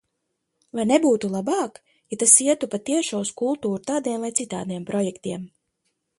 [0.77, 1.77] Vai nebūtu labāk,
[2.15, 5.47] ja tas ietu pa tiešo uz kultūru tādiem vai citādiem projektiem?